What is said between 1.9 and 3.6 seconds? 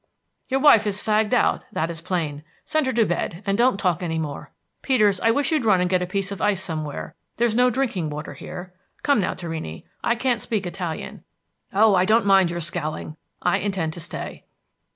is plain. Send her to bed, and